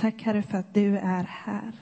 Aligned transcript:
Tack 0.00 0.22
Herre 0.22 0.42
för 0.42 0.58
att 0.58 0.74
du 0.74 0.98
är 0.98 1.24
här. 1.24 1.72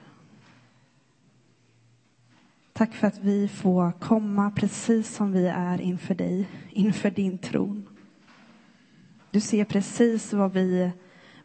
Tack 2.72 2.94
för 2.94 3.06
att 3.06 3.18
vi 3.18 3.48
får 3.48 3.92
komma 3.92 4.50
precis 4.50 5.14
som 5.14 5.32
vi 5.32 5.46
är 5.46 5.80
inför 5.80 6.14
dig, 6.14 6.48
inför 6.70 7.10
din 7.10 7.38
tron. 7.38 7.88
Du 9.30 9.40
ser 9.40 9.64
precis 9.64 10.32
vad 10.32 10.52
vi 10.52 10.90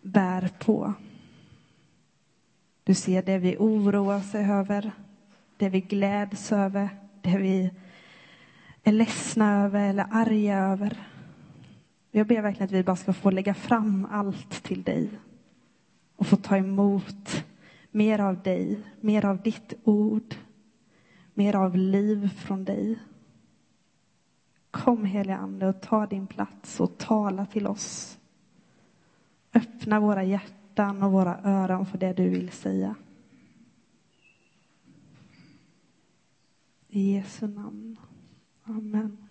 bär 0.02 0.50
på. 0.60 0.94
Du 2.84 2.94
ser 2.94 3.24
det 3.24 3.38
vi 3.38 3.58
oroar 3.60 4.18
oss 4.18 4.36
över, 4.36 4.92
det 5.58 5.70
vi 5.70 5.82
gläds 5.82 6.52
över, 6.52 6.90
det 7.22 7.38
vi 7.38 7.72
är 8.84 8.92
ledsna 8.92 9.64
över 9.64 9.90
eller 9.90 10.08
arga 10.12 10.58
över. 10.58 10.98
Jag 12.12 12.28
ber 12.28 12.42
verkligen 12.42 12.66
att 12.66 12.72
vi 12.72 12.84
bara 12.84 12.96
ska 12.96 13.14
få 13.14 13.32
lägga 13.32 13.54
fram 13.54 14.08
allt 14.12 14.64
till 14.64 14.84
dig 14.84 15.10
och 16.22 16.28
få 16.28 16.36
ta 16.36 16.58
emot 16.58 17.46
mer 17.92 18.20
av 18.20 18.42
dig, 18.42 18.80
mer 19.00 19.26
av 19.26 19.42
ditt 19.42 19.74
ord, 19.84 20.36
mer 21.34 21.56
av 21.56 21.76
liv 21.76 22.30
från 22.30 22.66
dig. 22.66 23.00
Kom 24.72 25.06
helige 25.06 25.38
Ande 25.38 25.68
och 25.68 25.82
ta 25.82 26.06
din 26.06 26.28
plats 26.28 26.80
och 26.80 26.98
tala 26.98 27.46
till 27.46 27.68
oss. 27.68 28.20
Öppna 29.54 30.00
våra 30.00 30.24
hjärtan 30.24 31.04
och 31.04 31.12
våra 31.12 31.40
öron 31.44 31.86
för 31.86 31.98
det 31.98 32.14
du 32.14 32.30
vill 32.30 32.52
säga. 32.52 32.96
I 36.88 37.14
Jesu 37.14 37.48
namn. 37.48 37.98
Amen. 38.64 39.28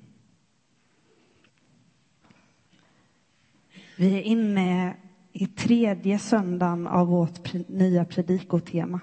Vi 3.97 4.15
är 4.15 4.23
inne 4.23 4.97
i 5.41 5.47
tredje 5.47 6.19
söndagen 6.19 6.87
av 6.87 7.07
vårt 7.07 7.69
nya 7.69 8.05
predikotema. 8.05 9.01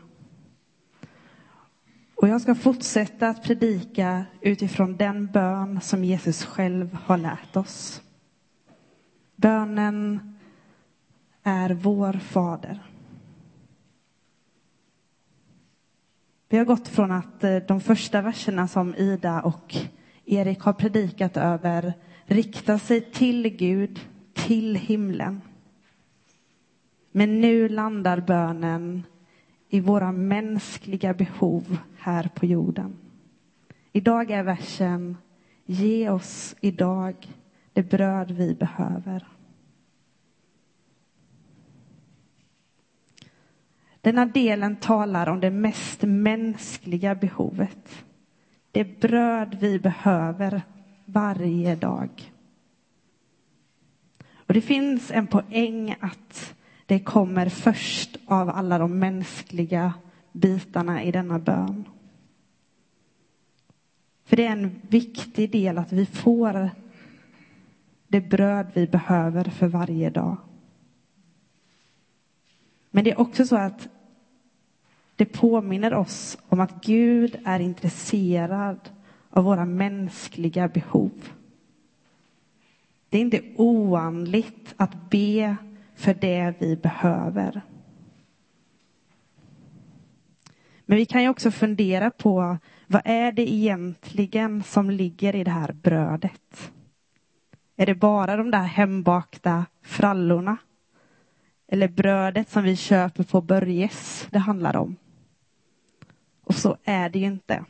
Och 2.16 2.28
jag 2.28 2.42
ska 2.42 2.56
fortsätta 2.56 3.30
att 3.30 3.44
predika 3.44 4.26
utifrån 4.42 4.98
den 4.98 5.28
bön 5.28 5.82
som 5.82 6.04
Jesus 6.04 6.46
själv 6.46 6.98
har 7.04 7.18
lärt 7.18 7.56
oss. 7.56 8.02
Bönen 9.36 10.20
är 11.44 11.70
vår 11.70 12.14
fader. 12.14 12.84
Vi 16.50 16.58
har 16.58 16.66
gått 16.66 16.88
från 16.88 17.12
att 17.12 17.44
eh, 17.44 17.58
de 17.58 17.82
första 17.82 18.22
verserna 18.22 18.68
som 18.68 18.96
Ida 18.96 19.42
och 19.42 19.76
Erik 20.26 20.60
har 20.60 20.74
predikat 20.74 21.38
över 21.38 21.94
riktar 22.26 22.78
sig 22.78 23.02
till 23.02 23.50
Gud, 23.50 24.00
till 24.34 24.76
himlen. 24.76 25.42
Men 27.18 27.42
nu 27.42 27.70
landar 27.70 28.22
bönen 28.22 29.04
i 29.70 29.80
våra 29.80 30.12
mänskliga 30.12 31.14
behov 31.14 31.78
här 31.98 32.30
på 32.36 32.46
jorden. 32.46 32.98
Idag 33.92 34.32
är 34.32 34.44
versen 34.44 35.18
Ge 35.66 36.10
oss 36.10 36.56
idag 36.62 37.16
det 37.74 37.84
bröd 37.84 38.32
vi 38.32 38.56
behöver. 38.56 39.28
Denna 44.02 44.26
delen 44.26 44.76
talar 44.76 45.30
om 45.30 45.40
det 45.40 45.52
mest 45.52 46.02
mänskliga 46.02 47.16
behovet. 47.16 48.06
Det 48.72 49.00
bröd 49.00 49.58
vi 49.60 49.80
behöver 49.80 50.62
varje 51.06 51.76
dag. 51.76 52.34
Och 54.34 54.54
det 54.54 54.62
finns 54.62 55.12
en 55.12 55.28
poäng 55.28 55.96
att 56.00 56.57
det 56.88 57.00
kommer 57.00 57.50
först 57.50 58.18
av 58.26 58.50
alla 58.50 58.78
de 58.78 59.00
mänskliga 59.00 59.94
bitarna 60.32 61.04
i 61.04 61.12
denna 61.12 61.40
bön. 61.40 61.84
För 64.26 64.38
det 64.38 64.46
är 64.46 64.52
en 64.52 64.82
viktig 64.90 65.52
del 65.52 65.78
att 65.78 65.92
vi 65.92 66.06
får 66.06 66.70
det 68.08 68.22
bröd 68.22 68.68
vi 68.74 68.88
behöver 68.88 69.44
för 69.44 69.68
varje 69.68 70.10
dag. 70.10 70.38
Men 72.92 73.04
det 73.04 73.12
är 73.12 73.20
också 73.20 73.46
så 73.46 73.56
att 73.56 73.88
det 75.16 75.26
påminner 75.26 75.94
oss 75.94 76.38
om 76.50 76.60
att 76.60 76.86
Gud 76.86 77.40
är 77.46 77.60
intresserad 77.60 78.80
av 79.30 79.44
våra 79.44 79.66
mänskliga 79.66 80.68
behov. 80.68 81.30
Det 83.10 83.18
är 83.18 83.22
inte 83.22 83.42
oandligt 83.56 84.74
att 84.78 85.10
be 85.10 85.58
för 85.98 86.14
det 86.14 86.54
vi 86.60 86.76
behöver. 86.76 87.62
Men 90.86 90.98
vi 90.98 91.06
kan 91.06 91.24
ju 91.24 91.30
också 91.30 91.52
fundera 91.52 92.12
på 92.12 92.58
vad 92.88 93.02
är 93.06 93.32
det 93.32 93.54
egentligen 93.54 94.64
som 94.64 94.90
ligger 94.90 95.36
i 95.36 95.44
det 95.44 95.52
här 95.52 95.74
brödet? 95.74 96.72
Är 97.76 97.86
det 97.86 97.96
bara 97.96 98.38
de 98.38 98.52
där 98.52 98.64
hembakta 98.64 99.66
frallorna? 99.82 100.58
Eller 101.68 101.88
brödet 101.88 102.50
som 102.50 102.64
vi 102.64 102.76
köper 102.76 103.24
på 103.24 103.42
Börjes 103.42 104.28
det 104.32 104.40
handlar 104.40 104.76
om? 104.76 104.96
Och 106.44 106.56
så 106.56 106.78
är 106.84 107.10
det 107.10 107.20
ju 107.20 107.26
inte. 107.26 107.66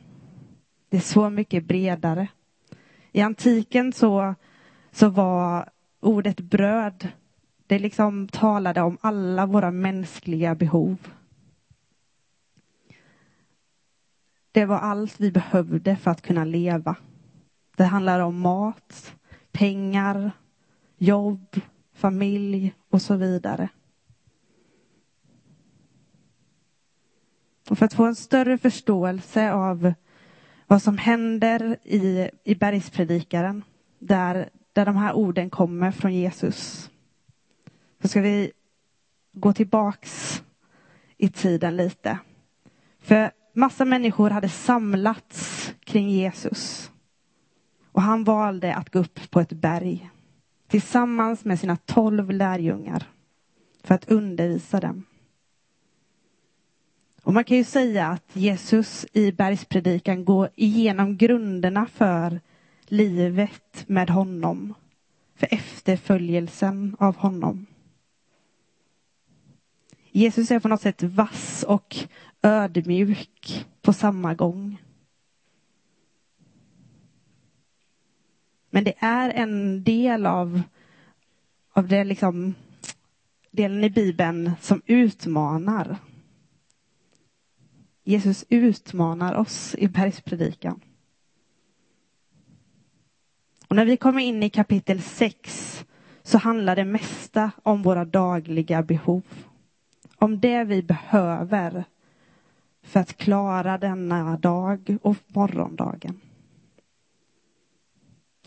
Det 0.90 0.98
är 0.98 1.02
så 1.02 1.30
mycket 1.30 1.66
bredare. 1.66 2.28
I 3.12 3.22
antiken 3.22 3.94
så, 3.94 4.36
så 4.92 5.10
var 5.10 5.70
ordet 6.00 6.40
bröd, 6.40 7.08
det 7.68 7.80
liksom 7.80 8.28
talade 8.28 8.82
om 8.82 8.98
alla 9.02 9.46
våra 9.46 9.72
mänskliga 9.72 10.56
behov. 10.56 10.98
Det 14.52 14.66
var 14.66 14.78
allt 14.78 15.20
vi 15.20 15.32
behövde 15.32 15.96
för 15.96 16.12
att 16.12 16.22
kunna 16.22 16.46
leva. 16.46 16.96
Det 17.76 17.84
handlar 17.84 18.20
om 18.20 18.40
mat, 18.40 19.16
pengar, 19.52 20.32
jobb, 20.98 21.62
familj 21.94 22.74
och 22.90 23.02
så 23.02 23.16
vidare. 23.16 23.70
Och 27.70 27.78
för 27.78 27.86
att 27.86 27.94
få 27.94 28.06
en 28.06 28.16
större 28.16 28.58
förståelse 28.58 29.52
av 29.52 29.94
vad 30.68 30.82
som 30.82 30.98
händer 30.98 31.78
i, 31.84 32.30
i 32.44 32.56
bergspredikaren, 32.56 33.64
där, 34.00 34.50
där 34.74 34.86
de 34.86 34.96
här 34.96 35.14
orden 35.14 35.50
kommer 35.50 35.92
från 35.92 36.14
Jesus, 36.14 36.90
så 38.02 38.08
ska 38.08 38.22
vi 38.22 38.52
gå 39.34 39.54
tillbaks 39.54 40.44
i 41.18 41.30
tiden 41.30 41.78
lite. 41.78 42.20
För 43.00 43.32
massa 43.54 43.86
människor 43.86 44.30
hade 44.30 44.50
samlats 44.50 45.74
kring 45.84 46.10
Jesus. 46.10 46.92
Och 47.92 48.02
han 48.02 48.24
valde 48.24 48.76
att 48.76 48.90
gå 48.90 49.00
upp 49.00 49.32
på 49.32 49.40
ett 49.40 49.54
berg 49.54 50.10
tillsammans 50.68 51.46
med 51.46 51.60
sina 51.60 51.76
tolv 51.76 52.32
lärjungar 52.32 53.04
för 53.84 53.96
att 53.96 54.12
undervisa 54.12 54.80
dem. 54.80 55.04
Och 57.24 57.34
man 57.34 57.44
kan 57.44 57.58
ju 57.58 57.64
säga 57.64 58.08
att 58.08 58.30
Jesus 58.34 59.06
i 59.14 59.32
bergspredikan 59.32 60.26
går 60.26 60.50
igenom 60.56 61.18
grunderna 61.18 61.86
för 61.86 62.40
livet 62.86 63.84
med 63.88 64.10
honom. 64.10 64.74
För 65.36 65.54
efterföljelsen 65.54 66.96
av 67.00 67.16
honom. 67.16 67.67
Jesus 70.12 70.52
är 70.52 70.60
på 70.60 70.68
något 70.68 70.82
sätt 70.82 71.04
vass 71.04 71.64
och 71.68 71.96
ödmjuk 72.42 73.66
på 73.82 73.94
samma 73.94 74.34
gång. 74.34 74.82
Men 78.70 78.84
det 78.84 78.94
är 78.98 79.30
en 79.30 79.84
del 79.84 80.26
av, 80.26 80.62
av 81.74 81.88
det 81.88 82.04
liksom, 82.04 82.56
delen 83.52 83.84
i 83.84 83.90
Bibeln 83.90 84.52
som 84.62 84.82
utmanar. 84.86 85.98
Jesus 88.04 88.46
utmanar 88.50 89.36
oss 89.36 89.76
i 89.78 89.88
bergspredikan. 89.88 90.82
Och 93.68 93.76
när 93.76 93.86
vi 93.86 93.98
kommer 93.98 94.22
in 94.22 94.44
i 94.44 94.50
kapitel 94.50 95.02
6 95.02 95.86
så 96.24 96.38
handlar 96.38 96.76
det 96.76 96.86
mesta 96.86 97.52
om 97.64 97.82
våra 97.82 98.06
dagliga 98.06 98.84
behov. 98.84 99.24
Om 100.20 100.40
det 100.40 100.64
vi 100.64 100.84
behöver 100.84 101.84
för 102.82 103.00
att 103.00 103.18
klara 103.18 103.78
denna 103.78 104.38
dag 104.38 104.98
och 105.02 105.18
morgondagen. 105.28 106.20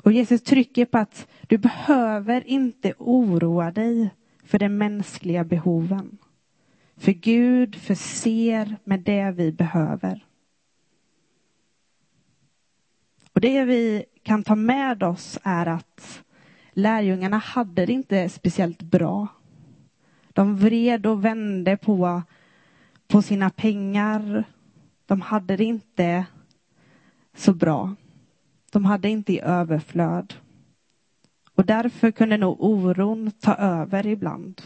Och 0.02 0.12
Jesus 0.12 0.43
trycker 0.43 0.84
på 0.84 0.99
att 0.99 1.28
du 1.43 1.58
behöver 1.58 2.46
inte 2.46 2.94
oroa 2.99 3.70
dig 3.70 4.11
för 4.44 4.58
de 4.58 4.69
mänskliga 4.69 5.44
behoven. 5.44 6.19
För 6.96 7.12
Gud 7.12 7.76
förser 7.76 8.76
med 8.84 9.00
det 9.00 9.31
vi 9.31 9.52
behöver. 9.52 10.26
Och 13.32 13.40
det 13.40 13.64
vi 13.64 14.05
kan 14.23 14.43
ta 14.43 14.55
med 14.55 15.02
oss 15.02 15.38
är 15.43 15.66
att 15.66 16.23
lärjungarna 16.73 17.38
hade 17.38 17.87
det 17.87 17.93
inte 17.93 18.28
speciellt 18.28 18.82
bra. 18.82 19.28
De 20.40 20.56
vred 20.56 21.06
och 21.06 21.25
vände 21.25 21.76
på, 21.76 22.22
på 23.08 23.22
sina 23.22 23.50
pengar. 23.50 24.44
De 25.06 25.20
hade 25.20 25.56
det 25.56 25.64
inte 25.64 26.26
så 27.34 27.54
bra. 27.54 27.94
De 28.72 28.84
hade 28.84 29.08
inte 29.08 29.32
i 29.32 29.40
överflöd. 29.40 30.34
Och 31.54 31.66
därför 31.66 32.10
kunde 32.10 32.37
nog 32.37 32.56
oron 32.60 33.31
ta 33.31 33.54
över 33.54 34.06
ibland. 34.06 34.62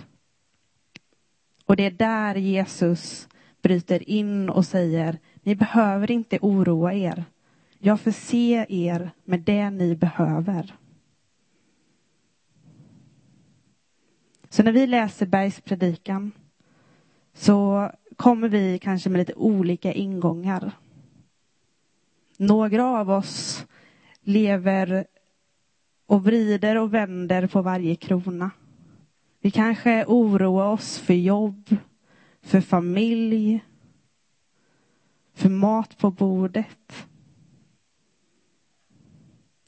Och 1.66 1.76
det 1.76 1.86
är 1.86 1.90
där 1.90 2.34
Jesus 2.34 3.28
bryter 3.62 4.10
in 4.10 4.50
och 4.50 4.66
säger, 4.66 5.18
ni 5.42 5.54
behöver 5.54 6.10
inte 6.10 6.38
oroa 6.42 6.94
er. 6.94 7.24
Jag 7.78 8.00
förser 8.00 8.72
er 8.72 9.10
med 9.24 9.40
det 9.40 9.70
ni 9.70 9.96
behöver. 9.96 10.74
Så 14.54 14.62
när 14.62 14.72
vi 14.72 14.86
läser 14.86 15.26
bergspredikan 15.26 16.32
så 17.32 17.90
kommer 18.16 18.48
vi 18.48 18.78
kanske 18.78 19.10
med 19.10 19.18
lite 19.18 19.34
olika 19.34 19.92
ingångar. 19.92 20.72
Några 22.36 22.86
av 22.86 23.10
oss 23.10 23.66
lever 24.20 25.06
och 26.06 26.24
vrider 26.24 26.78
och 26.78 26.94
vänder 26.94 27.46
på 27.46 27.62
varje 27.62 27.96
krona. 27.96 28.50
Vi 29.40 29.50
kanske 29.50 30.04
oroar 30.04 30.66
oss 30.66 30.98
för 30.98 31.14
jobb, 31.14 31.76
för 32.42 32.60
familj, 32.60 33.64
för 35.34 35.48
mat 35.48 35.98
på 35.98 36.10
bordet. 36.10 37.06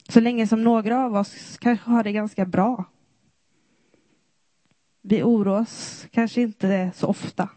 Så 0.09 0.21
länge 0.21 0.47
som 0.47 0.65
några 0.65 1.05
av 1.05 1.17
oss 1.17 1.59
kanske 1.59 1.91
har 1.91 2.05
det 2.05 2.13
ganska 2.13 2.47
bra. 2.47 2.85
Vi 5.09 5.23
oroar 5.23 5.61
oss 5.61 6.07
kanske 6.11 6.41
inte 6.41 6.91
så 6.95 7.07
ofta. 7.07 7.49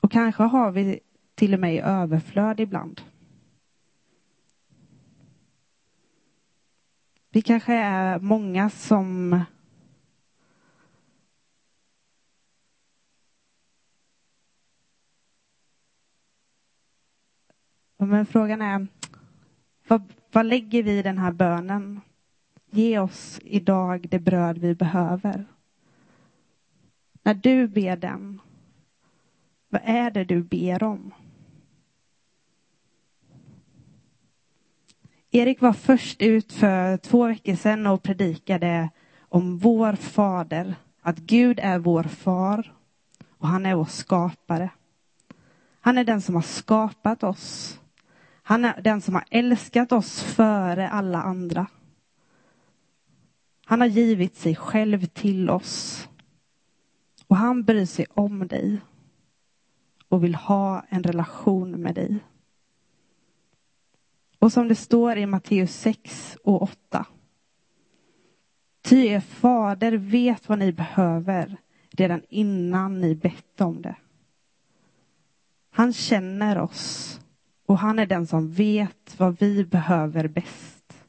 Och 0.00 0.12
kanske 0.12 0.42
har 0.42 0.70
vi 0.70 1.00
till 1.34 1.54
och 1.54 1.60
med 1.60 1.74
i 1.74 1.78
överflöd 1.78 2.60
ibland. 2.60 3.00
Vi 7.30 7.42
kanske 7.42 7.74
är 7.74 8.18
många 8.18 8.70
som 8.70 9.40
Men 17.96 18.26
frågan 18.26 18.62
är, 18.62 18.86
vad, 19.88 20.12
vad 20.32 20.46
lägger 20.46 20.82
vi 20.82 20.98
i 20.98 21.02
den 21.02 21.18
här 21.18 21.32
bönen? 21.32 22.00
Ge 22.70 22.98
oss 22.98 23.40
idag 23.42 24.08
det 24.08 24.18
bröd 24.18 24.58
vi 24.58 24.74
behöver. 24.74 25.51
När 27.22 27.34
du 27.34 27.68
ber 27.68 27.96
den, 27.96 28.40
vad 29.68 29.82
är 29.84 30.10
det 30.10 30.24
du 30.24 30.42
ber 30.42 30.82
om? 30.82 31.14
Erik 35.30 35.60
var 35.60 35.72
först 35.72 36.22
ut 36.22 36.52
för 36.52 36.96
två 36.96 37.26
veckor 37.26 37.54
sedan 37.54 37.86
och 37.86 38.02
predikade 38.02 38.90
om 39.20 39.58
vår 39.58 39.92
fader, 39.92 40.74
att 41.00 41.18
Gud 41.18 41.60
är 41.62 41.78
vår 41.78 42.02
far 42.02 42.72
och 43.28 43.48
han 43.48 43.66
är 43.66 43.74
vår 43.74 43.84
skapare. 43.84 44.70
Han 45.80 45.98
är 45.98 46.04
den 46.04 46.20
som 46.20 46.34
har 46.34 46.42
skapat 46.42 47.22
oss. 47.22 47.80
Han 48.42 48.64
är 48.64 48.82
den 48.82 49.00
som 49.00 49.14
har 49.14 49.24
älskat 49.30 49.92
oss 49.92 50.22
före 50.22 50.88
alla 50.88 51.22
andra. 51.22 51.66
Han 53.64 53.80
har 53.80 53.88
givit 53.88 54.36
sig 54.36 54.56
själv 54.56 55.06
till 55.06 55.50
oss. 55.50 56.08
Och 57.32 57.38
han 57.38 57.62
bryr 57.62 57.86
sig 57.86 58.06
om 58.14 58.48
dig 58.48 58.80
och 60.08 60.24
vill 60.24 60.34
ha 60.34 60.84
en 60.88 61.02
relation 61.02 61.70
med 61.70 61.94
dig. 61.94 62.18
Och 64.38 64.52
som 64.52 64.68
det 64.68 64.74
står 64.74 65.16
i 65.16 65.26
Matteus 65.26 65.74
6 65.74 66.38
och 66.44 66.62
8. 66.62 67.06
Ty 68.82 69.06
er 69.06 69.20
fader 69.20 69.92
vet 69.92 70.48
vad 70.48 70.58
ni 70.58 70.72
behöver 70.72 71.56
redan 71.90 72.22
innan 72.28 73.00
ni 73.00 73.14
bett 73.14 73.60
om 73.60 73.82
det. 73.82 73.96
Han 75.70 75.92
känner 75.92 76.58
oss 76.58 77.20
och 77.66 77.78
han 77.78 77.98
är 77.98 78.06
den 78.06 78.26
som 78.26 78.52
vet 78.52 79.14
vad 79.18 79.38
vi 79.40 79.64
behöver 79.64 80.28
bäst. 80.28 81.04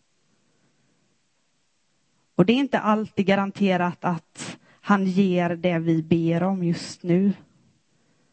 Och 2.35 2.45
det 2.45 2.53
är 2.53 2.57
inte 2.57 2.79
alltid 2.79 3.25
garanterat 3.25 4.05
att 4.05 4.59
han 4.85 5.05
ger 5.05 5.49
det 5.49 5.79
vi 5.79 6.03
ber 6.03 6.43
om 6.43 6.63
just 6.63 7.03
nu. 7.03 7.33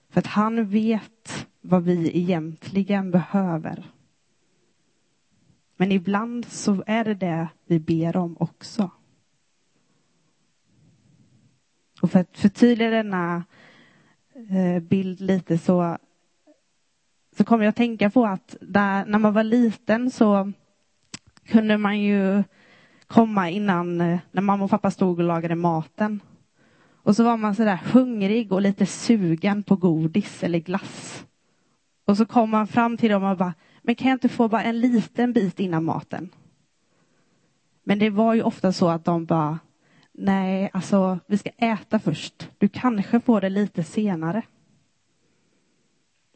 För 0.08 0.20
att 0.20 0.26
han 0.26 0.68
vet 0.68 1.46
vad 1.60 1.82
vi 1.82 2.18
egentligen 2.18 3.10
behöver. 3.10 3.90
Men 5.76 5.92
ibland 5.92 6.44
så 6.44 6.82
är 6.86 7.04
det 7.04 7.14
det 7.14 7.48
vi 7.66 7.80
ber 7.80 8.16
om 8.16 8.36
också. 8.40 8.90
Och 12.02 12.10
för 12.10 12.18
att 12.18 12.38
förtydliga 12.38 12.90
denna 12.90 13.44
eh, 14.50 14.82
bild 14.82 15.20
lite 15.20 15.58
så, 15.58 15.98
så 17.36 17.44
kommer 17.44 17.64
jag 17.64 17.70
att 17.70 17.76
tänka 17.76 18.10
på 18.10 18.26
att 18.26 18.56
där, 18.60 19.06
när 19.06 19.18
man 19.18 19.32
var 19.32 19.44
liten 19.44 20.10
så 20.10 20.52
kunde 21.44 21.78
man 21.78 22.00
ju 22.00 22.42
komma 23.06 23.50
innan, 23.50 24.00
eh, 24.00 24.18
när 24.32 24.42
mamma 24.42 24.64
och 24.64 24.70
pappa 24.70 24.90
stod 24.90 25.18
och 25.18 25.24
lagade 25.24 25.54
maten. 25.54 26.20
Och 27.02 27.16
så 27.16 27.24
var 27.24 27.36
man 27.36 27.54
sådär 27.54 27.80
hungrig 27.92 28.52
och 28.52 28.62
lite 28.62 28.86
sugen 28.86 29.62
på 29.62 29.76
godis 29.76 30.42
eller 30.42 30.58
glass. 30.58 31.24
Och 32.04 32.16
så 32.16 32.26
kom 32.26 32.50
man 32.50 32.66
fram 32.66 32.96
till 32.96 33.10
dem 33.10 33.24
och 33.24 33.36
bara, 33.36 33.54
men 33.82 33.94
kan 33.94 34.08
jag 34.08 34.14
inte 34.14 34.28
få 34.28 34.48
bara 34.48 34.62
en 34.62 34.80
liten 34.80 35.32
bit 35.32 35.60
innan 35.60 35.84
maten? 35.84 36.28
Men 37.84 37.98
det 37.98 38.10
var 38.10 38.34
ju 38.34 38.42
ofta 38.42 38.72
så 38.72 38.88
att 38.88 39.04
de 39.04 39.24
bara, 39.24 39.58
nej, 40.12 40.70
alltså 40.72 41.18
vi 41.26 41.38
ska 41.38 41.50
äta 41.50 41.98
först. 41.98 42.48
Du 42.58 42.68
kanske 42.68 43.20
får 43.20 43.40
det 43.40 43.48
lite 43.48 43.84
senare. 43.84 44.42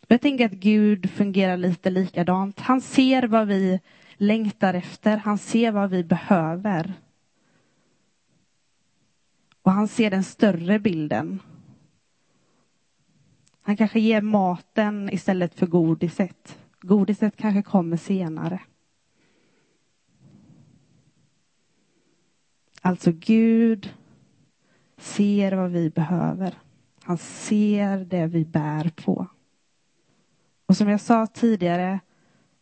Jag 0.08 0.20
tänker 0.20 0.46
att 0.46 0.52
Gud 0.52 1.10
fungerar 1.10 1.56
lite 1.56 1.90
likadant. 1.90 2.60
Han 2.60 2.80
ser 2.80 3.22
vad 3.22 3.46
vi 3.46 3.80
längtar 4.16 4.74
efter. 4.74 5.16
Han 5.16 5.38
ser 5.38 5.72
vad 5.72 5.90
vi 5.90 6.04
behöver. 6.04 6.92
Och 9.64 9.72
han 9.72 9.88
ser 9.88 10.10
den 10.10 10.24
större 10.24 10.78
bilden. 10.78 11.40
Han 13.62 13.76
kanske 13.76 14.00
ger 14.00 14.20
maten 14.20 15.10
istället 15.12 15.54
för 15.54 15.66
godiset. 15.66 16.58
Godiset 16.80 17.36
kanske 17.36 17.62
kommer 17.62 17.96
senare. 17.96 18.60
Alltså 22.80 23.12
Gud 23.12 23.94
ser 24.96 25.52
vad 25.52 25.70
vi 25.70 25.90
behöver. 25.90 26.54
Han 27.02 27.18
ser 27.18 27.98
det 27.98 28.26
vi 28.26 28.44
bär 28.44 28.88
på. 28.88 29.26
Och 30.66 30.76
som 30.76 30.88
jag 30.88 31.00
sa 31.00 31.26
tidigare 31.26 32.00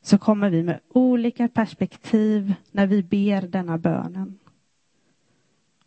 så 0.02 0.18
kommer 0.18 0.50
vi 0.50 0.62
med 0.62 0.80
olika 0.88 1.48
perspektiv 1.48 2.54
när 2.70 2.86
vi 2.86 3.02
ber 3.02 3.42
denna 3.42 3.78
bönen. 3.78 4.38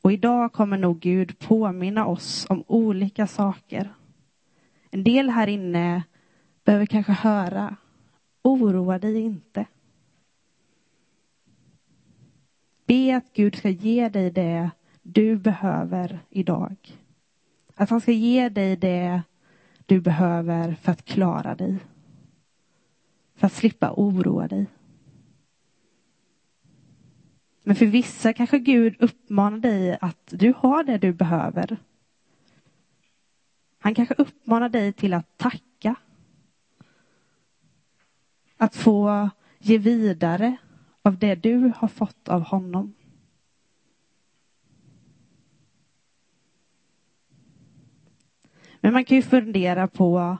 Och 0.06 0.12
idag 0.12 0.54
kommer 0.54 0.78
nog 0.78 1.00
Gud 1.00 1.40
påminna 1.40 2.06
oss 2.06 2.46
om 2.50 2.64
olika 2.68 3.28
saker. 3.28 3.94
En 4.92 5.04
del 5.04 5.30
här 5.30 5.48
inne 5.48 6.04
behöver 6.64 6.86
kanske 6.86 7.12
höra, 7.12 7.76
oroa 8.42 9.00
dig 9.00 9.20
inte. 9.20 9.66
Be 12.86 13.18
att 13.18 13.34
Gud 13.34 13.56
ska 13.56 13.70
ge 13.70 14.10
dig 14.10 14.32
det 14.32 14.70
du 15.02 15.38
behöver 15.38 16.20
idag. 16.30 16.78
Att 17.76 17.90
han 17.90 18.02
ska 18.02 18.12
ge 18.12 18.50
dig 18.50 18.76
det 18.76 19.22
du 19.86 20.02
behöver 20.02 20.76
för 20.82 20.92
att 20.92 21.06
klara 21.06 21.56
dig. 21.56 21.78
För 23.36 23.48
att 23.48 23.54
slippa 23.54 23.92
oroa 23.92 24.48
dig. 24.48 24.66
Men 27.68 27.76
för 27.76 27.86
vissa 27.86 28.34
kanske 28.34 28.60
Gud 28.60 28.96
uppmanar 29.00 29.58
dig 29.58 29.98
att 30.02 30.28
du 30.32 30.54
har 30.58 30.84
det 30.84 30.98
du 30.98 31.14
behöver. 31.14 31.78
Han 33.80 33.96
kanske 33.96 34.16
uppmanar 34.18 34.70
dig 34.70 34.94
till 34.94 35.14
att 35.14 35.38
tacka. 35.38 35.96
Att 38.58 38.76
få 38.76 39.30
ge 39.60 39.78
vidare 39.78 40.58
av 41.02 41.18
det 41.18 41.36
du 41.36 41.72
har 41.78 41.88
fått 41.88 42.30
av 42.30 42.42
honom. 42.42 42.94
Men 48.80 48.94
man 48.94 49.06
kan 49.06 49.18
ju 49.18 49.22
fundera 49.22 49.88
på, 49.88 50.38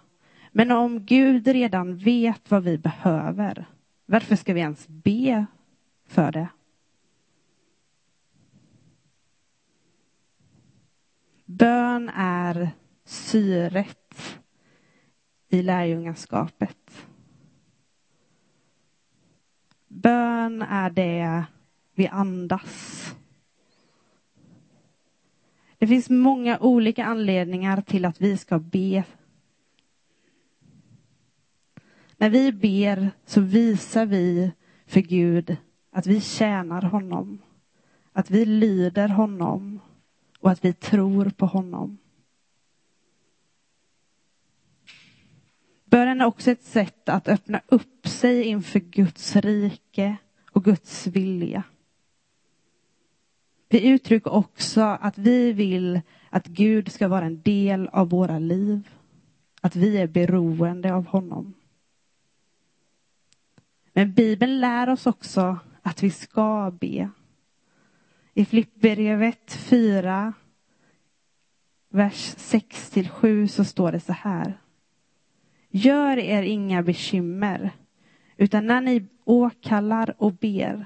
men 0.52 0.72
om 0.72 1.06
Gud 1.06 1.48
redan 1.48 1.98
vet 1.98 2.52
vad 2.52 2.64
vi 2.64 2.78
behöver, 2.78 3.66
varför 4.06 4.36
ska 4.36 4.54
vi 4.54 4.60
ens 4.60 4.88
be 4.88 5.46
för 6.08 6.32
det? 6.32 6.48
Bön 11.46 12.10
är 12.16 12.70
syret 13.04 14.42
i 15.50 15.62
lärjungaskapet. 15.62 17.08
Bön 19.88 20.62
är 20.62 20.90
det 20.90 21.46
vi 21.94 22.08
andas. 22.08 23.16
Det 25.78 25.88
finns 25.88 26.10
många 26.10 26.60
olika 26.60 27.06
anledningar 27.06 27.82
till 27.82 28.06
att 28.06 28.22
vi 28.22 28.38
ska 28.38 28.60
be. 28.60 29.04
När 32.18 32.30
vi 32.30 32.52
ber 32.52 33.12
så 33.26 33.42
visar 33.42 34.06
vi 34.06 34.52
för 34.86 35.02
Gud 35.02 35.58
att 35.92 36.08
vi 36.08 36.22
tjänar 36.22 36.82
honom, 36.82 37.42
att 38.14 38.32
vi 38.32 38.46
lyder 38.46 39.08
honom 39.08 39.80
och 40.46 40.52
att 40.52 40.66
vi 40.66 40.74
tror 40.74 41.30
på 41.30 41.46
honom. 41.46 41.98
Bönen 45.86 46.22
är 46.22 46.26
också 46.26 46.52
ett 46.52 46.64
sätt 46.64 47.10
att 47.10 47.28
öppna 47.28 47.62
upp 47.68 48.08
sig 48.08 48.44
inför 48.44 48.80
Guds 48.80 49.36
rike 49.36 50.18
och 50.52 50.64
Guds 50.64 51.08
vilja. 51.08 51.64
Vi 53.70 53.88
uttrycker 53.88 54.34
också 54.34 54.82
att 54.82 55.18
vi 55.18 55.54
vill 55.54 56.02
att 56.30 56.48
Gud 56.48 56.92
ska 56.92 57.08
vara 57.08 57.26
en 57.26 57.42
del 57.42 57.88
av 57.88 58.10
våra 58.10 58.40
liv. 58.40 58.90
Att 59.62 59.76
vi 59.76 59.98
är 59.98 60.08
beroende 60.08 60.94
av 60.94 61.06
honom. 61.06 61.54
Men 63.94 64.14
Bibeln 64.14 64.60
lär 64.60 64.90
oss 64.90 65.08
också 65.08 65.58
att 65.82 66.04
vi 66.04 66.12
ska 66.12 66.72
be. 66.80 67.10
I 68.38 68.46
Filippibrevet 68.46 69.52
4, 69.52 70.34
vers 71.90 72.36
6 72.38 72.90
till 72.90 73.10
7 73.10 73.48
så 73.48 73.64
står 73.66 73.92
det 73.92 74.00
så 74.00 74.14
här. 74.14 74.60
Gör 75.70 76.18
er 76.18 76.44
inga 76.44 76.84
bekymmer, 76.84 77.72
utan 78.38 78.68
när 78.68 78.82
ni 78.82 79.06
åkallar 79.24 80.14
och 80.18 80.34
ber, 80.34 80.86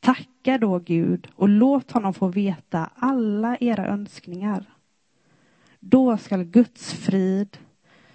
tacka 0.00 0.58
då 0.58 0.78
Gud 0.78 1.28
och 1.34 1.48
låt 1.48 1.92
honom 1.92 2.14
få 2.14 2.28
veta 2.28 2.90
alla 2.94 3.56
era 3.60 3.86
önskningar. 3.86 4.64
Då 5.80 6.16
skall 6.16 6.44
Guds 6.44 6.92
frid, 6.92 7.58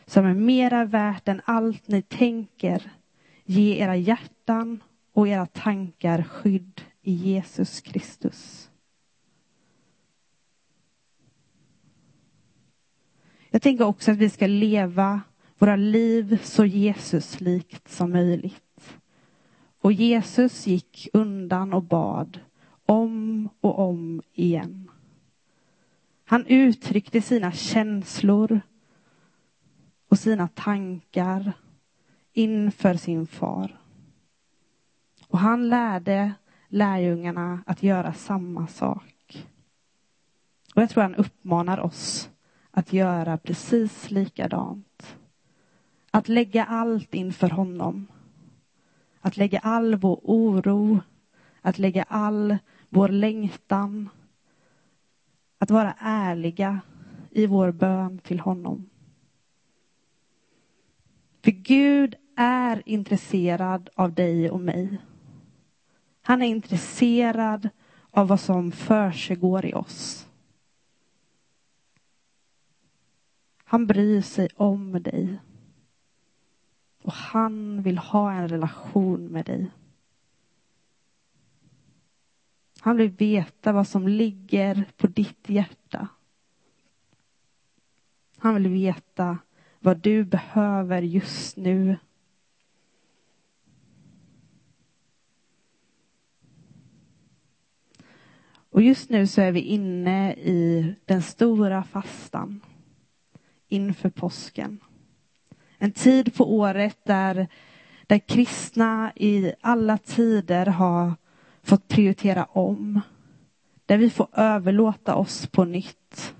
som 0.06 0.26
är 0.26 0.34
mera 0.34 0.86
värt 0.86 1.28
än 1.28 1.42
allt 1.46 1.88
ni 1.88 2.02
tänker, 2.02 2.92
ge 3.46 3.76
era 3.84 3.96
hjärtan 3.96 4.84
och 5.14 5.28
era 5.28 5.46
tankar 5.46 6.24
skydd 6.24 6.82
i 7.02 7.12
Jesus 7.14 7.82
Kristus. 7.82 8.70
Jag 13.50 13.62
tänker 13.62 13.86
också 13.86 14.12
att 14.12 14.18
vi 14.18 14.30
ska 14.30 14.48
leva 14.48 15.22
våra 15.58 15.76
liv 15.76 16.40
så 16.44 16.66
Jesuslikt 16.66 17.90
som 17.90 18.12
möjligt. 18.12 18.98
Och 19.80 19.94
Jesus 19.94 20.68
gick 20.68 21.08
undan 21.14 21.74
och 21.74 21.84
bad 21.84 22.40
om 22.86 23.50
och 23.62 23.80
om 23.80 24.22
igen. 24.34 24.92
Han 26.26 26.46
uttryckte 26.46 27.22
sina 27.22 27.52
känslor 27.52 28.62
och 30.08 30.20
sina 30.20 30.48
tankar 30.48 31.54
inför 32.34 32.94
sin 32.94 33.28
far. 33.28 33.80
Och 35.28 35.40
han 35.40 35.70
lärde 35.70 36.34
lärjungarna 36.72 37.64
att 37.66 37.84
göra 37.84 38.14
samma 38.14 38.68
sak. 38.68 39.48
Och 40.76 40.82
jag 40.82 40.90
tror 40.90 41.04
han 41.04 41.16
uppmanar 41.16 41.80
oss 41.80 42.30
att 42.72 42.94
göra 42.94 43.38
precis 43.38 44.12
likadant. 44.12 45.18
Att 46.12 46.28
lägga 46.28 46.66
allt 46.66 47.14
inför 47.14 47.50
honom. 47.50 48.08
Att 49.22 49.38
lägga 49.38 49.60
all 49.60 49.96
vår 49.96 50.20
oro, 50.24 51.00
att 51.62 51.80
lägga 51.80 52.04
all 52.04 52.58
vår 52.90 53.08
längtan. 53.10 54.10
Att 55.58 55.72
vara 55.72 55.96
ärliga 56.00 56.80
i 57.30 57.46
vår 57.46 57.72
bön 57.72 58.18
till 58.18 58.40
honom. 58.40 58.90
För 61.44 61.52
Gud 61.52 62.16
är 62.36 62.82
intresserad 62.86 63.90
av 63.96 64.14
dig 64.14 64.52
och 64.52 64.60
mig. 64.60 65.00
Han 66.32 66.42
är 66.42 66.48
intresserad 66.48 67.70
av 68.12 68.28
vad 68.28 68.40
som 68.40 68.72
försiggår 68.72 69.66
i 69.66 69.74
oss. 69.74 70.28
Han 73.64 73.88
bryr 73.88 74.22
sig 74.22 74.50
om 74.56 75.04
dig. 75.04 75.40
Och 77.02 77.14
han 77.14 77.82
vill 77.82 77.98
ha 77.98 78.34
en 78.34 78.48
relation 78.48 79.26
med 79.26 79.46
dig. 79.46 79.72
Han 82.80 82.98
vill 82.98 83.10
veta 83.10 83.72
vad 83.72 83.88
som 83.88 84.08
ligger 84.08 84.86
på 84.98 85.08
ditt 85.08 85.50
hjärta. 85.50 86.08
Han 88.38 88.56
vill 88.56 88.68
veta 88.68 89.38
vad 89.80 89.98
du 89.98 90.24
behöver 90.24 91.02
just 91.02 91.58
nu. 91.58 91.98
Och 98.72 98.82
just 98.82 99.10
nu 99.10 99.28
så 99.28 99.42
är 99.42 99.52
vi 99.52 99.60
inne 99.60 100.34
i 100.34 100.94
den 101.06 101.22
stora 101.22 101.84
fastan 101.84 102.62
inför 103.68 104.10
påsken. 104.10 104.80
En 105.78 105.92
tid 105.92 106.36
på 106.36 106.58
året 106.58 106.98
där, 107.04 107.48
där 108.08 108.20
kristna 108.20 109.12
i 109.16 109.54
alla 109.62 109.98
tider 109.98 110.66
har 110.66 111.14
fått 111.64 111.88
prioritera 111.88 112.46
om. 112.46 113.02
Där 113.86 113.98
vi 113.98 114.10
får 114.10 114.28
överlåta 114.34 115.16
oss 115.16 115.48
på 115.48 115.66
nytt. 115.66 116.36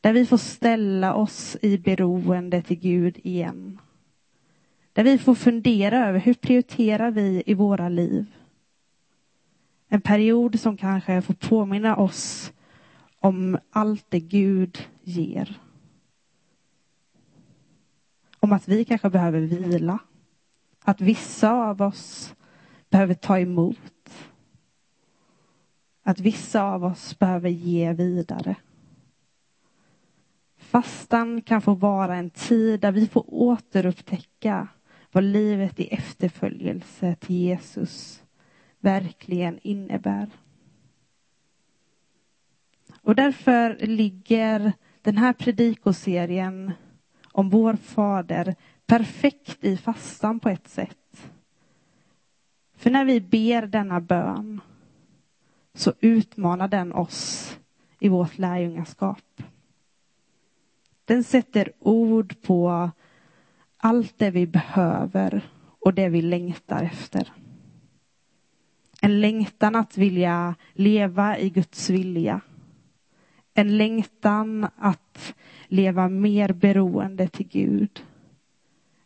Där 0.00 0.12
vi 0.12 0.26
får 0.26 0.36
ställa 0.36 1.14
oss 1.14 1.56
i 1.62 1.78
beroende 1.78 2.62
till 2.62 2.78
Gud 2.78 3.18
igen. 3.22 3.78
Där 4.92 5.04
vi 5.04 5.18
får 5.18 5.34
fundera 5.34 6.08
över 6.08 6.18
hur 6.20 6.34
prioriterar 6.34 7.10
vi 7.10 7.42
i 7.46 7.54
våra 7.54 7.88
liv? 7.88 8.26
En 9.88 10.00
period 10.00 10.60
som 10.60 10.76
kanske 10.76 11.22
får 11.22 11.34
påminna 11.34 11.96
oss 11.96 12.52
om 13.20 13.58
allt 13.70 14.06
det 14.08 14.20
Gud 14.20 14.88
ger 15.02 15.58
om 18.40 18.52
att 18.52 18.68
vi 18.68 18.84
kanske 18.84 19.10
behöver 19.10 19.40
vila. 19.40 19.98
Att 20.84 21.00
vissa 21.00 21.52
av 21.52 21.82
oss 21.82 22.34
behöver 22.90 23.14
ta 23.14 23.38
emot. 23.38 24.10
Att 26.02 26.20
vissa 26.20 26.62
av 26.62 26.84
oss 26.84 27.18
behöver 27.18 27.48
ge 27.48 27.92
vidare. 27.92 28.56
Fastan 30.56 31.42
kan 31.42 31.62
få 31.62 31.74
vara 31.74 32.16
en 32.16 32.30
tid 32.30 32.80
där 32.80 32.92
vi 32.92 33.08
får 33.08 33.24
återupptäcka 33.34 34.68
vad 35.12 35.24
livet 35.24 35.80
i 35.80 35.88
efterföljelse 35.88 37.16
till 37.20 37.36
Jesus 37.36 38.22
verkligen 38.80 39.58
innebär. 39.62 40.28
Och 43.02 43.14
därför 43.14 43.86
ligger 43.86 44.72
den 45.02 45.16
här 45.16 45.32
predikoserien 45.32 46.72
om 47.32 47.50
vår 47.50 47.74
fader 47.74 48.54
perfekt 48.86 49.64
i 49.64 49.76
fastan 49.76 50.40
på 50.40 50.48
ett 50.48 50.68
sätt. 50.68 51.30
För 52.74 52.90
när 52.90 53.04
vi 53.04 53.20
ber 53.20 53.66
denna 53.66 54.00
bön 54.00 54.60
så 55.74 55.92
utmanar 56.00 56.68
den 56.68 56.92
oss 56.92 57.58
i 57.98 58.08
vårt 58.08 58.38
lärjungaskap. 58.38 59.42
Den 61.04 61.24
sätter 61.24 61.72
ord 61.78 62.42
på 62.42 62.90
allt 63.76 64.18
det 64.18 64.30
vi 64.30 64.46
behöver 64.46 65.50
och 65.80 65.94
det 65.94 66.08
vi 66.08 66.22
längtar 66.22 66.82
efter. 66.82 67.32
En 69.00 69.20
längtan 69.20 69.76
att 69.76 69.96
vilja 69.96 70.54
leva 70.72 71.38
i 71.38 71.50
Guds 71.50 71.90
vilja. 71.90 72.40
En 73.54 73.76
längtan 73.76 74.66
att 74.76 75.34
leva 75.66 76.08
mer 76.08 76.52
beroende 76.52 77.28
till 77.28 77.48
Gud. 77.48 78.04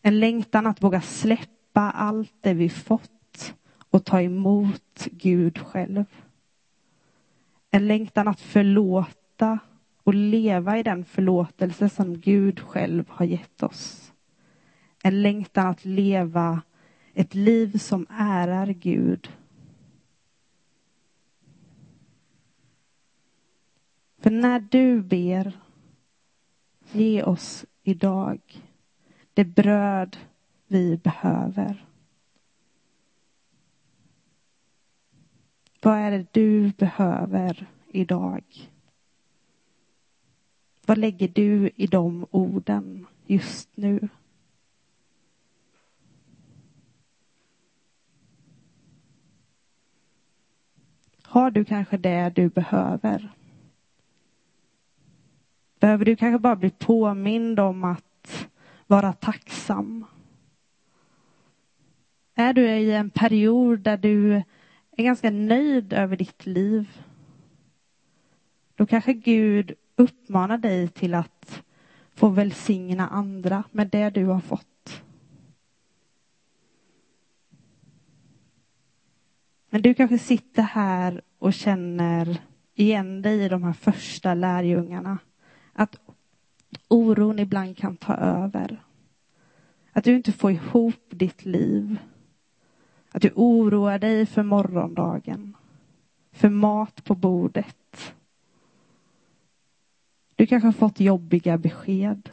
En 0.03 0.21
längtan 0.21 0.67
att 0.67 0.83
våga 0.83 1.01
släppa 1.01 1.91
allt 1.91 2.35
det 2.41 2.55
vi 2.55 2.69
fått 2.69 3.55
och 3.91 4.05
ta 4.05 4.21
emot 4.21 5.09
Gud 5.11 5.59
själv. 5.59 6.05
En 7.71 7.89
längtan 7.89 8.29
att 8.29 8.41
förlåta 8.41 9.59
och 10.03 10.15
leva 10.15 10.79
i 10.79 10.83
den 10.83 11.05
förlåtelse 11.05 11.89
som 11.89 12.19
Gud 12.19 12.61
själv 12.61 13.05
har 13.09 13.25
gett 13.25 13.63
oss. 13.63 14.13
En 15.03 15.23
längtan 15.23 15.67
att 15.67 15.85
leva 15.85 16.63
ett 17.15 17.35
liv 17.35 17.79
som 17.79 18.07
ärar 18.11 18.67
Gud 18.67 19.29
För 24.23 24.31
när 24.31 24.61
du 24.61 25.03
ber, 25.03 25.59
ge 26.93 27.23
oss 27.23 27.65
idag 27.83 28.41
det 29.35 29.45
bröd 29.45 30.17
vi 30.67 30.97
behöver. 30.97 31.87
Vad 35.81 35.99
är 35.99 36.11
det 36.11 36.27
du 36.33 36.71
behöver 36.71 37.67
idag? 37.89 38.45
Vad 40.87 40.99
lägger 40.99 41.29
du 41.29 41.71
i 41.77 41.87
de 41.87 42.27
orden 42.31 43.07
just 43.27 43.77
nu? 43.77 44.09
Har 51.23 51.51
du 51.51 51.65
kanske 51.65 51.97
det 51.97 52.33
du 52.35 52.49
behöver? 52.49 53.33
Behöver 55.83 56.05
du 56.05 56.17
kanske 56.17 56.39
bara 56.39 56.57
bli 56.57 56.71
påmind 56.71 57.61
om 57.61 57.85
att 57.85 58.49
vara 58.87 59.13
tacksam? 59.13 60.05
Är 62.35 62.53
du 62.53 62.71
i 62.71 62.93
en 62.93 63.11
period 63.11 63.81
där 63.81 63.97
du 63.97 64.43
är 64.97 65.05
ganska 65.05 65.31
nöjd 65.31 65.93
över 65.93 66.17
ditt 66.17 66.47
liv? 66.47 67.03
Då 68.75 68.87
kanske 68.87 69.13
Gud 69.13 69.73
uppmanar 69.97 70.59
dig 70.59 70.89
till 70.89 71.15
att 71.15 71.63
få 72.15 72.29
välsigna 72.29 73.09
andra 73.09 73.65
med 73.71 73.89
det 73.89 74.11
du 74.11 74.25
har 74.25 74.41
fått. 74.41 75.03
Men 79.71 79.83
du 79.83 79.95
kanske 79.95 80.19
sitter 80.19 80.63
här 80.63 81.23
och 81.39 81.53
känner 81.53 82.41
igen 82.75 83.23
dig 83.23 83.45
i 83.45 83.49
de 83.49 83.63
här 83.63 83.73
första 83.73 84.35
lärjungarna. 84.35 85.19
Att 85.73 85.97
oron 86.89 87.39
ibland 87.39 87.77
kan 87.77 87.97
ta 87.97 88.15
över. 88.15 88.83
Att 89.93 90.05
du 90.05 90.17
inte 90.17 90.33
får 90.33 90.51
ihop 90.51 91.05
ditt 91.11 91.45
liv. 91.45 91.99
Att 93.11 93.23
du 93.23 93.31
oroar 93.35 93.99
dig 93.99 94.27
för 94.27 94.43
morgondagen. 94.43 95.57
För 96.33 96.49
mat 96.49 97.05
på 97.05 97.15
bordet. 97.15 98.15
Du 100.35 100.47
kanske 100.47 100.67
har 100.67 100.73
fått 100.73 101.01
jobbiga 101.01 101.59
besked. 101.59 102.31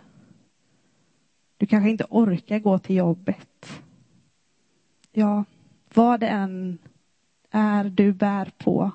Du 1.58 1.66
kanske 1.66 1.90
inte 1.90 2.06
orkar 2.10 2.60
gå 2.60 2.80
till 2.80 2.96
jobbet. 2.96 3.82
Ja, 5.12 5.44
vad 5.94 6.20
det 6.20 6.28
än 6.28 6.78
är 7.52 7.84
du 7.84 8.14
bär 8.14 8.52
på 8.58 8.92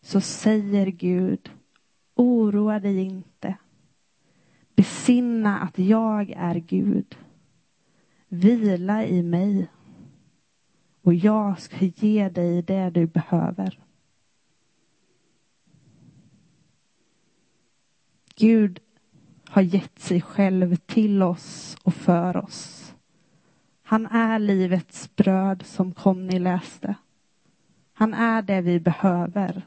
så 0.00 0.20
säger 0.20 0.86
Gud, 0.86 1.50
oroa 2.14 2.80
dig 2.80 2.98
inte. 2.98 3.56
Besinna 4.76 5.60
att 5.60 5.78
jag 5.78 6.30
är 6.30 6.54
Gud. 6.54 7.18
Vila 8.28 9.06
i 9.06 9.22
mig. 9.22 9.68
Och 11.02 11.14
jag 11.14 11.60
ska 11.60 11.76
ge 11.84 12.28
dig 12.28 12.62
det 12.62 12.90
du 12.90 13.06
behöver. 13.06 13.78
Gud 18.34 18.80
har 19.48 19.62
gett 19.62 19.98
sig 19.98 20.20
själv 20.20 20.76
till 20.76 21.22
oss 21.22 21.76
och 21.82 21.94
för 21.94 22.36
oss. 22.36 22.94
Han 23.82 24.06
är 24.06 24.38
livets 24.38 25.16
bröd 25.16 25.62
som 25.66 25.92
Conny 25.92 26.38
läste. 26.38 26.94
Han 27.92 28.14
är 28.14 28.42
det 28.42 28.60
vi 28.60 28.80
behöver. 28.80 29.62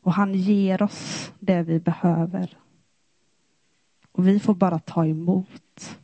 Och 0.00 0.12
han 0.12 0.34
ger 0.34 0.82
oss 0.82 1.32
det 1.38 1.62
vi 1.62 1.80
behöver. 1.80 2.58
Och 4.14 4.28
vi 4.28 4.40
får 4.40 4.54
bara 4.54 4.78
ta 4.78 5.06
emot. 5.06 5.98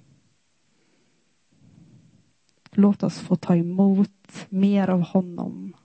Låt 2.70 3.03
oss 3.03 3.20
få 3.20 3.37
ta 3.37 3.57
emot 3.57 4.46
mer 4.49 4.88
av 4.88 5.01
honom. 5.01 5.77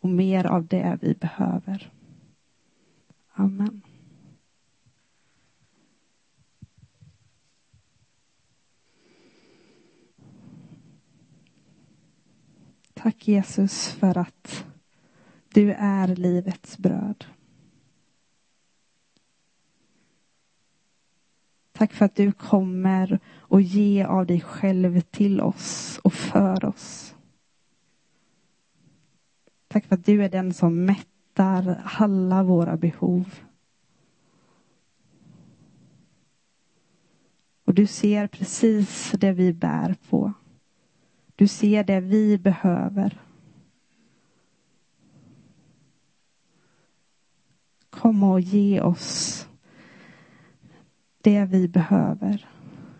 Och 0.00 0.08
mer 0.08 0.46
av 0.46 0.66
det 0.66 0.98
vi 1.02 1.14
behöver. 1.14 1.92
Amen. 3.32 3.82
Tack 12.94 13.28
Jesus 13.28 13.88
för 13.88 14.18
att 14.18 14.66
du 15.48 15.72
är 15.72 16.16
livets 16.16 16.78
bröd. 16.78 17.24
Tack 21.76 21.92
för 21.92 22.04
att 22.04 22.14
du 22.14 22.32
kommer 22.32 23.18
och 23.38 23.60
ge 23.60 24.04
av 24.04 24.26
dig 24.26 24.40
själv 24.40 25.00
till 25.00 25.40
oss 25.40 26.00
och 26.04 26.12
för 26.12 26.64
oss. 26.64 27.14
Tack 29.68 29.86
för 29.86 29.94
att 29.94 30.04
du 30.04 30.24
är 30.24 30.28
den 30.28 30.54
som 30.54 30.84
mättar 30.84 31.82
alla 31.84 32.42
våra 32.42 32.76
behov. 32.76 33.34
Och 37.64 37.74
du 37.74 37.86
ser 37.86 38.26
precis 38.26 39.10
det 39.10 39.32
vi 39.32 39.52
bär 39.52 39.96
på. 40.08 40.32
Du 41.36 41.48
ser 41.48 41.84
det 41.84 42.00
vi 42.00 42.38
behöver. 42.38 43.20
Kom 47.90 48.22
och 48.22 48.40
ge 48.40 48.80
oss 48.80 49.48
det 51.24 51.44
vi 51.44 51.68
behöver. 51.68 52.48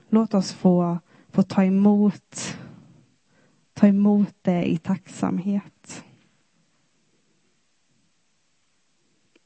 Låt 0.08 0.34
oss 0.34 0.52
få, 0.52 0.98
få 1.30 1.42
ta 1.42 1.64
emot 1.64 2.56
ta 3.74 3.86
emot 3.86 4.34
det 4.42 4.64
i 4.64 4.78
tacksamhet. 4.78 6.04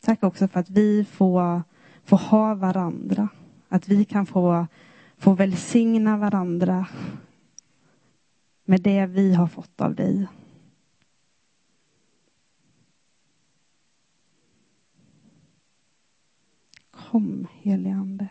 Tack 0.00 0.22
också 0.22 0.48
för 0.48 0.60
att 0.60 0.70
vi 0.70 1.04
får, 1.04 1.62
får 2.04 2.16
ha 2.16 2.54
varandra. 2.54 3.28
Att 3.68 3.88
vi 3.88 4.04
kan 4.04 4.26
få, 4.26 4.66
få 5.16 5.32
välsigna 5.32 6.16
varandra 6.16 6.86
med 8.64 8.82
det 8.82 9.06
vi 9.06 9.34
har 9.34 9.46
fått 9.46 9.80
av 9.80 9.94
dig. 9.94 10.26
Kom, 16.90 17.46
helige 17.62 17.94
Ande. 17.94 18.28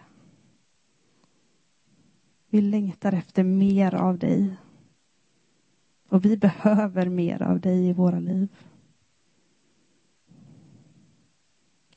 Vi 2.58 2.62
längtar 2.62 3.13
efter 3.13 3.43
mer 3.43 3.96
av 3.96 4.17
dig. 4.17 4.58
Och 6.10 6.26
vi 6.26 6.38
behöver 6.38 7.10
mer 7.10 7.41
av 7.41 7.60
dig 7.60 7.88
i 7.89 7.93
våra 7.93 8.20
liv. 8.20 8.48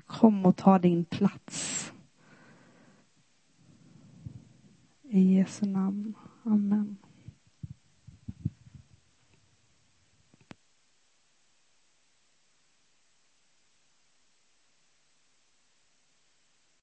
Kom 0.07 0.47
och 0.47 0.57
ta 0.57 0.79
din 0.79 1.05
plats. 1.05 1.93
I 5.03 5.35
Jesu 5.35 5.67
namn. 5.67 6.15
Amen. 6.43 6.97